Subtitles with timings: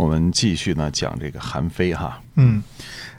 [0.00, 2.22] 我们继续呢讲这个韩非哈。
[2.36, 2.62] 嗯，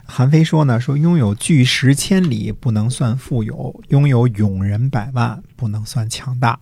[0.04, 6.58] 韩非说呢，说拥有巨石千里不能算富有，拥有勇人百万不能算强大。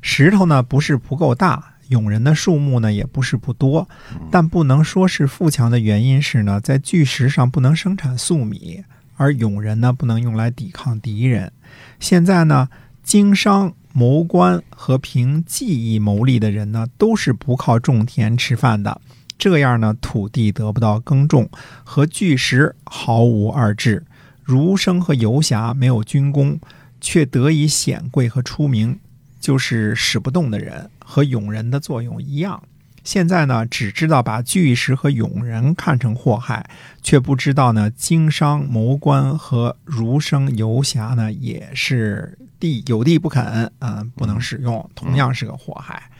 [0.00, 3.86] 石头呢不是不够大，勇人的数目呢也不是不多，
[4.30, 8.82] 但不能说是富强的原因是呢，在巨石上不能生产粟米。
[9.18, 11.52] 而勇人呢，不能用来抵抗敌人。
[12.00, 12.68] 现在呢，
[13.02, 19.00] 经商、谋官和凭技艺谋利的人呢，都是不靠种田吃饭的。
[19.38, 21.48] 这样呢，土地得不到耕种，
[21.84, 24.04] 和巨石毫无二致。
[24.42, 26.58] 儒生和游侠没有军功，
[27.00, 28.98] 却得以显贵和出名，
[29.38, 32.62] 就是使不动的人，和勇人的作用一样。
[33.04, 36.68] 现在呢，只知道把巨石和勇人看成祸害，
[37.02, 46.10] 却不知道呢，经商谋官和儒生游侠呢，也是地有地不肯，嗯，不能使用，同样是个祸害，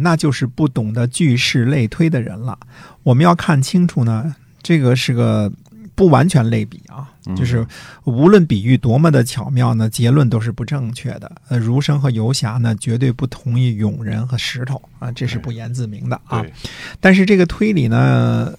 [0.00, 2.58] 那就是不懂得句式类推的人了。
[3.02, 5.52] 我们要看清楚呢，这个是个。
[5.94, 7.66] 不完全类比啊，就是
[8.04, 11.28] 无论比喻多么的巧妙呢，结论都是不正确的。
[11.48, 16.46] 呃，儒生和游侠呢，绝对不同意勇人和石头啊，这是不言自明的啊。
[17.00, 18.56] 但是这个推理呢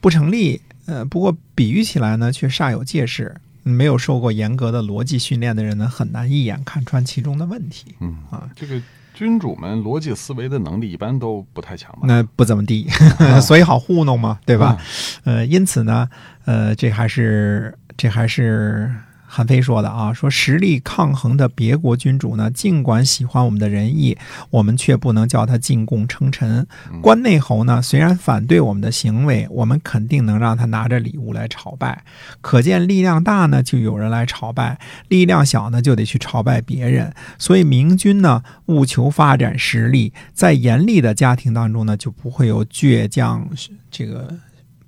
[0.00, 3.32] 不成立，呃，不过比喻起来呢却煞有介事。
[3.62, 7.94] 没有受过严格的逻辑训练的人呢，很难一眼看穿其中的问题。
[8.00, 8.82] 嗯啊，这个。
[9.22, 12.00] 君主们逻辑思维的能力一般都不太强吧？
[12.02, 12.88] 那不怎么地，
[13.40, 14.76] 所以好糊弄嘛，对吧？
[15.24, 16.08] 呃，因此呢，
[16.44, 18.92] 呃，这还是这还是。
[19.34, 24.14] 韩非说的啊，说实力抗衡的别国君主呢，尽管喜欢我们的仁义，
[24.50, 26.66] 我们却不能叫他进贡称臣。
[27.00, 32.04] 关内侯呢，虽然反对我们的行为，我们肯定能让他拿着礼物来朝拜。
[32.42, 34.76] 可见力量大呢，就有人来朝拜；
[35.08, 37.14] 力量小呢，就得去朝拜别人。
[37.38, 43.48] 所以明君呢，务求发展实力，在严厉的家庭当中呢，就不会有倔强
[43.90, 44.28] 这个。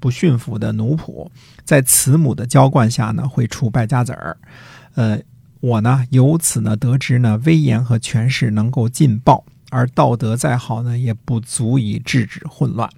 [0.05, 1.27] 不驯服的奴仆，
[1.65, 4.37] 在慈母的浇灌下呢，会出败家子儿。
[4.97, 5.19] 呃，
[5.61, 12.91] 我呢，由此呢得知呢，威严和权势能够尽爆，而道德再好呢，也不足以制止混乱。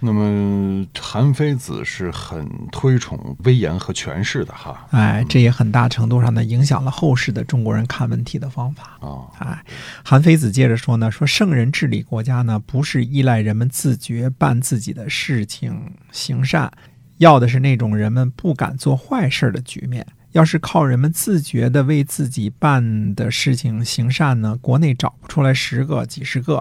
[0.00, 9.32] 那么韩非子是很推崇威严和权势的哈，哎，这也很大程度上呢影响了后世的中国人看问题的方法啊。
[9.38, 9.64] 哎，
[10.04, 16.70] 韩非子接着说呢，说圣人治理国家呢，不是依赖人们自觉办自己的事情行善，
[17.16, 20.06] 要的是那种人们不敢做坏事的局面。
[20.34, 26.60] 要是靠人们自觉地为自己办的事情行善呢，国内找不出来十个、几十个；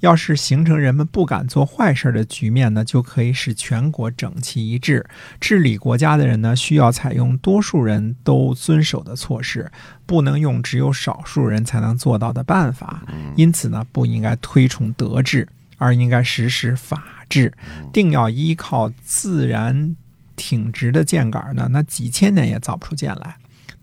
[0.00, 5.06] 要是形成人们不敢做坏事的局面呢，就可以使全国整齐一致。
[5.40, 9.72] 治理国家的人呢，需要采用多数人都遵守的措施，
[10.04, 13.02] 不能用只有少数人才能做到的办法。
[13.34, 17.54] 因此呢，不应该推崇德治，而应该实施法治，
[17.94, 19.96] 定要依靠自然。
[20.36, 23.34] 挺直的箭杆呢，那几千年也造不出箭来；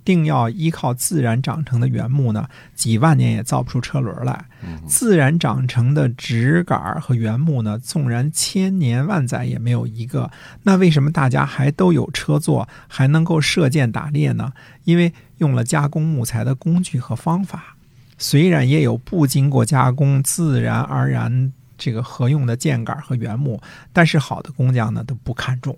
[0.05, 4.45] 定要依靠自然长成的原木呢，几万年也造不出车轮来。
[4.87, 10.31] 自然长成的直杆和原木呢，纵然千年万载也没有一个。
[10.63, 14.53] 那为什么大家还都有车坐，还能够射箭打猎呢？
[14.85, 17.75] 因为用了加工木材的工具和方法。
[18.17, 23.61] 虽然也有不经过加工、自然而然这个合用的箭杆和原木，
[23.91, 25.77] 但是好的工匠呢都不看重。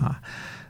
[0.00, 0.20] 啊，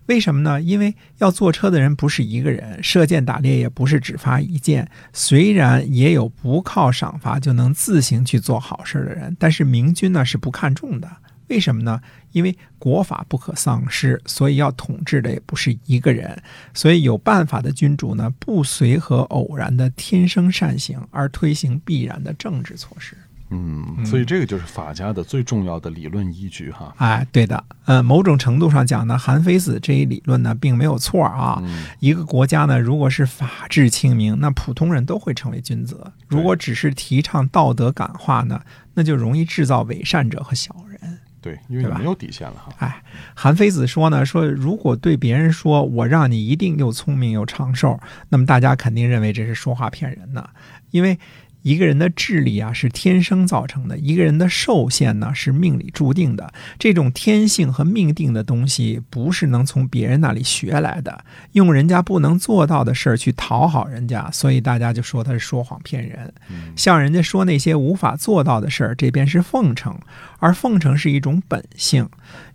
[0.07, 0.61] 为什么呢？
[0.61, 4.91] 因为要坐车的人不是一个人，射箭打猎也不是只发一箭。
[5.13, 11.09] 虽然也有不靠赏罚就能自行去做好事的人，但是明君呢是不看重的。
[11.49, 12.01] 为什么呢？
[12.31, 16.41] 因为国法不可丧失，所以要统治的也不是一个人。
[16.73, 23.17] 所以有办法的君主呢，不随和偶然的天生善行，而推行必然的政治措施。
[23.53, 26.95] 嗯，所以这个就是法家的最重要的理论依据哈。
[26.99, 31.61] 哎，对的，呃，某种程度上讲呢，韩非子这一理论呢，并没有错啊。
[31.99, 35.97] 一个国家呢，如果是法治清明，那普通人都会成为君子；
[36.29, 38.61] 如果只是提倡道德感化呢，
[38.95, 41.19] 那就容易制造伪善者和小人。
[41.43, 42.73] 对，因为没有底线了哈。
[42.79, 43.03] 哎，
[43.35, 47.99] 韩非子说呢，说如果对别人说我让你一定又聪明又长寿，
[48.29, 50.51] 那么大家肯定认为这是说话骗人的，
[50.93, 51.19] 因为。
[51.63, 56.53] 一个人的智力啊是天生造成的，一个人的寿限呢是命里注定的。
[56.79, 61.25] 这种天性和命定的东西，不是能从别人那里学来的。
[61.53, 66.33] 用人家不能做到的事儿去讨好人家，所以大家就说他是说谎骗人。
[66.77, 69.99] 向人家说那些无法做到的事儿，这便是奉承，
[70.39, 72.09] 而奉承是一种本性。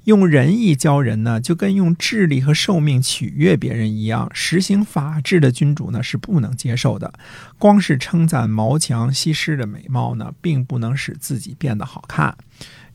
[0.06, 4.30] 用仁义教人呢，就跟用智力和寿命取悦别人一样。
[4.34, 7.12] 实行法治的君主呢，是不能接受的。
[7.57, 12.36] 光是称赞毛强、西施的美貌呢，并不能使自己变得好看。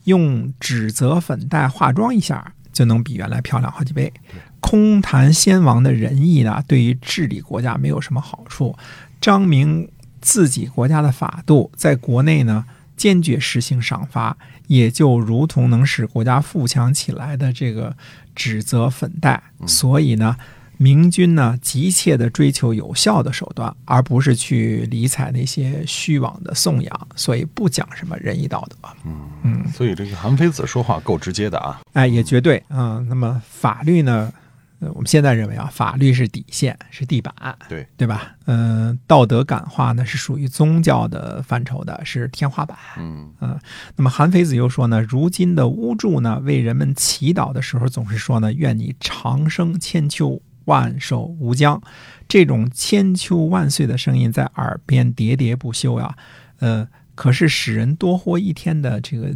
[0.05, 4.11] 用指责粉黛化妆一下，就能比原来漂亮好几倍。
[4.59, 8.75] 空谈先王的仁义呢，对于治理国家没有什么好处。
[9.19, 9.87] 彰明
[10.21, 12.65] 自己国家的法度，在国内呢，
[13.01, 14.37] 坚决实行赏罚。
[14.67, 17.93] 也就如同能使国家富强起来的这个
[18.33, 20.37] 指责粉黛，所以呢，
[20.77, 28.77] 明君呢急切地追求有效的手段，而不是去理睬那些虚妄的颂扬，所以不讲什么仁义道德。
[29.03, 31.81] 嗯嗯，所以这个韩非子说话够直接的啊。
[31.91, 33.03] 哎，也绝对啊。
[33.09, 34.31] 那么法律呢？
[34.89, 37.33] 我们现在认为啊，法律是底线，是地板，
[37.69, 38.35] 对对吧？
[38.45, 42.75] 嗯，道德感化呢是属于宗教的范畴的，是天花板。
[42.97, 43.59] 嗯嗯，
[43.95, 51.79] 那么韩非子又说呢，如今的巫祝呢，为人们祈祷的时候，总是说呢，愿你长生千秋，万寿无疆。
[52.27, 56.15] 这种千秋万岁的声音在耳边喋喋不休呀，
[56.59, 59.35] 呃，可是使人多活一天的这个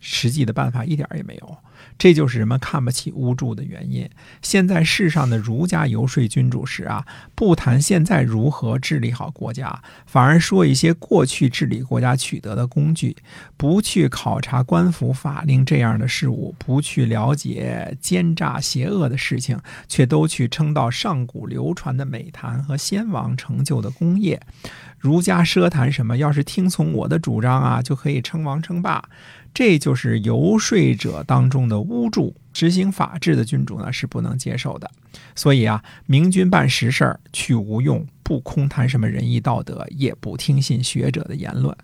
[0.00, 1.58] 实际的办法一点也没有。
[1.98, 4.08] 这就是人们看不起巫祝的原因。
[4.42, 7.04] 现在世上的儒家游说君主时啊，
[7.34, 13.16] 不谈现在如何治理好国家，反而说一些过去治理国家取得的工具，
[13.56, 19.58] 不去考察官府法令这样的事物，不去了解奸诈邪恶的事情，
[19.88, 24.40] 却都去称道上古流传的美谈和先王成就的功业。
[24.98, 26.16] 儒家奢谈什么？
[26.16, 29.04] 要是听从我的主张啊，就可以称王称霸。
[29.54, 34.90] 这就是游说者当中的巫祝，执行法治的君主呢是不能接受的。
[35.36, 41.74] 所以啊，明君办实事儿去无用，不空谈什么仁义道德，也不听信学者的言论。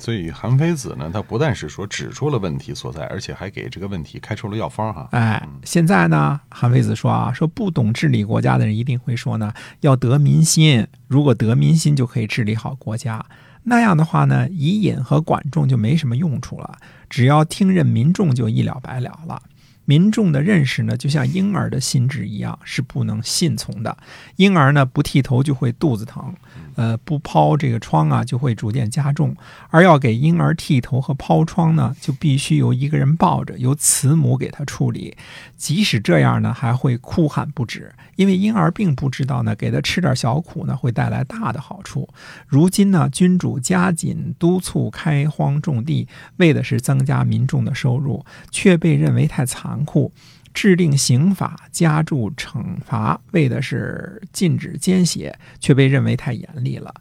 [0.00, 5.08] 所以韩非子呢，他不但是说指出了问题所在，而且还给这个问题开出了药方哈。
[5.12, 13.24] 哎，现在呢，韩非子说啊，说不懂治理国家的人一定会说呢，要得民心，如果得民心就可以治理好国家。
[13.64, 16.78] 那样的话呢，以引和管仲就没什么用处了，
[17.10, 19.42] 只要听任民众就一了百了了。
[19.90, 23.96] 民众的认识呢，就像婴儿的心智一样，是不能信从的。
[24.36, 26.32] 婴儿呢，不剃头就会肚子疼，
[26.76, 29.34] 呃，不抛这个疮啊，就会逐渐加重。
[29.68, 35.16] 而要给婴儿剃头和抛疮呢，就必须由一个人抱着，由慈母给他处理。
[35.56, 42.08] 即使这样呢，还会哭喊不止，因为婴儿并不知道呢，给他吃点小苦呢，会带来大的好处。
[42.46, 49.79] 如今呢，君主加紧督促开荒种地，为的是增加民众的收入，却被认为太残。
[49.80, 50.12] 残酷，
[50.52, 56.92] 制定刑法，加重惩罚，为的是禁止奸邪，却被认为太严厉了；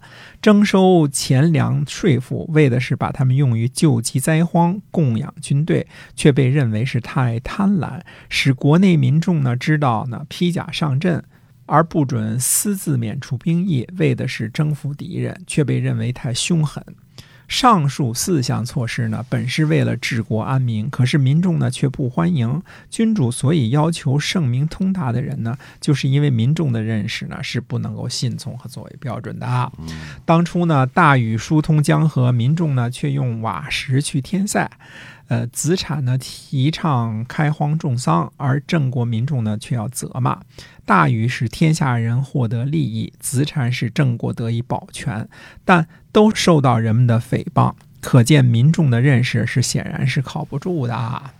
[0.42, 5.86] 征收钱粮税赋，为的是把他们用于救济灾荒、供养军队，
[6.16, 8.00] 却被认为是太贪婪；
[8.30, 11.22] 使国内民众呢知道呢披甲上阵，
[11.66, 16.84] 而不准私自免除兵役，为的是征服敌人，却被认为太凶狠。
[17.50, 22.62] 上述四项措施呢，本是为了治国安民，可是民众呢却不欢迎。
[22.92, 29.72] 君主所以要求圣明通达的人呢，就是因为民众的认识呢是不能够信从和作为标准的。
[30.24, 34.70] 当初呢，大禹疏通江河，民众呢却用瓦石去填塞。
[35.30, 40.42] 呃，子产呢提倡开荒种桑，而郑国民众呢却要责骂。
[40.86, 45.30] 大禹使天下人获得利益，子产使郑国得以保全，
[45.64, 47.74] 但都受到人们的诽谤。
[48.02, 51.34] 可见民众的认识是显然是靠不住的啊。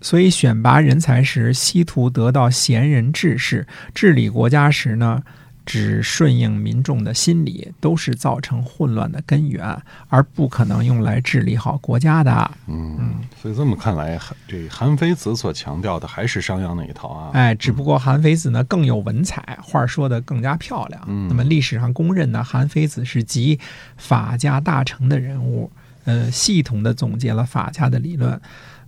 [0.00, 5.24] 所以选拔人才时，希图得到贤人治世；治理国家时呢？
[5.68, 9.76] 只顺应民众的心理，都是造成混乱的根源，
[10.08, 12.50] 而不可能用来治理好国家的。
[12.66, 17.30] 嗯，所以这么看来，这韩非子所强调的还是商鞅那一套啊。
[17.34, 21.02] 哎，只不过韩非子呢更有文采，话说的更加漂亮。
[21.06, 23.60] 嗯，那么历史上公认呢，韩非子是集
[23.98, 25.70] 法家大成的人物，
[26.04, 28.40] 呃，系统的总结了法家的理论。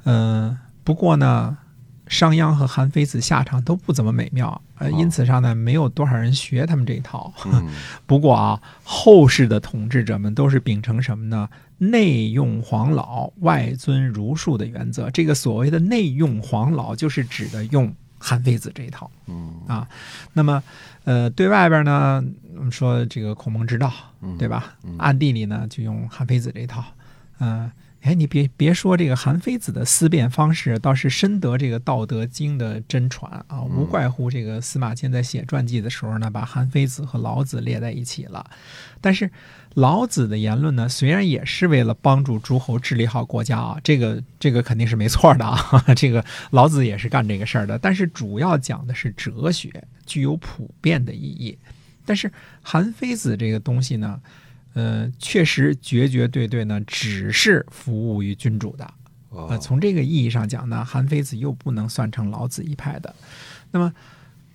[0.05, 1.59] 嗯，不过呢。
[2.11, 7.33] 商鞅和韩非子下场都不怎么美妙，呃，因此上呢，没有多少人学他们这一套。
[8.05, 11.49] 不过啊，后世的统治者们都是秉承什么呢？
[11.79, 15.09] 内用黄老，外尊儒术的原则。
[15.11, 19.89] 这个所谓的内用黄老，就是指的用韩非子这一套嗯啊。
[20.33, 20.61] 那么，
[21.05, 22.23] 呃，对外边呢，
[22.57, 24.97] 我们说这个孔孟之道，嗯对吧嗯？
[24.99, 26.85] 暗地里呢，就用韩非子这一套。
[27.41, 27.71] 嗯、
[28.03, 33.63] 哎，你别别说这个韩非子的思辨方式，倒是深得这个《道德经》的真传啊。
[33.63, 38.49] 无怪乎这个司马迁在写传记的时候呢，把韩非子和老子列在一起了。
[39.01, 39.31] 但是
[39.75, 47.79] 老子的言论呢，虽然也是为了帮助诸侯治理好国家啊，这个这个肯定是没错的啊， 这个老子也是干这个事儿的。
[47.79, 49.71] 但是主要讲的是哲学，
[50.07, 51.57] 具有普遍的意义。
[52.05, 52.33] 但是
[52.63, 54.21] 韩非子这个东西呢，
[54.75, 58.85] 呃，确实绝绝对对呢，只是服务于君主的。
[58.85, 58.95] 啊
[59.51, 63.15] 呃，从这个意义上讲呢，韩非子又不能算成老子一派的。
[63.71, 63.93] 那么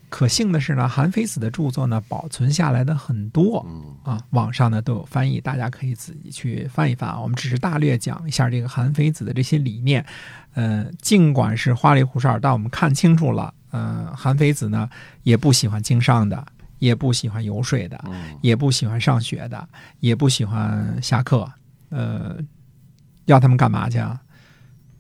[0.10, 7.20] 可幸的是呢，韩非子的著作呢保存下来的很多嗯啊，网上呢都有翻译，大家可以自己去翻一翻啊。
[7.20, 10.06] 我们只是大略讲一下这个韩非子的这些理念。
[10.54, 14.90] 呃，尽管是花里胡哨，但我们看清楚了，呃，韩非子呢
[15.24, 16.46] 也不喜欢经商的，
[16.80, 19.68] 也不喜欢游说的，嗯也不喜欢上学的，
[20.00, 21.52] 也不喜欢下课，
[21.90, 22.38] 呃，
[23.26, 24.20] 要他们干嘛去啊？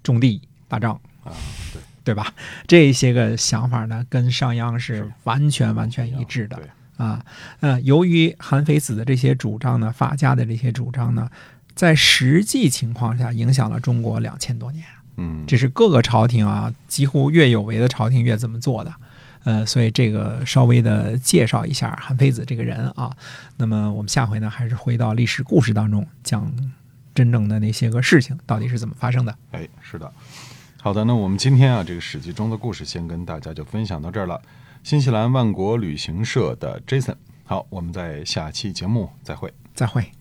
[0.01, 1.31] 种地、打仗，啊，
[1.73, 2.33] 对，对吧？
[2.67, 6.59] 这些个想法呢，跟商鞅是是完全完全一致的，
[6.97, 7.25] 啊。
[7.59, 11.29] 呃，由于韩非子的这些主张呢，法家的这些主张呢，
[11.73, 14.85] 在实际情况下影响了中国两千多年。
[15.17, 18.93] 嗯，这是各个朝廷啊，几乎越有为的朝廷越这么做的。
[19.45, 23.15] 呃，所以这个稍微的介绍一下韩非子这个人啊。
[23.55, 26.53] 那么我们下回呢，还是回到历史故事当中，讲
[27.13, 29.33] 真正的那些个事情到底是怎么发生的。
[29.51, 30.11] 哎，是的。
[30.81, 34.41] 好的，那我们今天啊，这个史记中的故事先跟大家就分享到这儿了。
[34.83, 39.51] 新西兰万国旅行社的 Jason，好，我们在下期节目再会。
[39.73, 40.11] 再会。